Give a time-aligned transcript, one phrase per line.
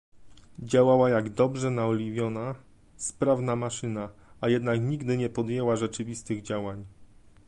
[0.59, 2.55] Działała jak dobrze naoliwiona,
[2.97, 4.09] sprawna maszyna,
[4.41, 6.85] a jednak nigdy nie podjęła rzeczywistych działań